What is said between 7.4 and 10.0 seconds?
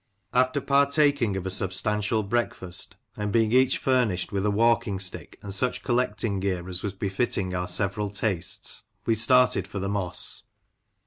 our several tastes, we started for the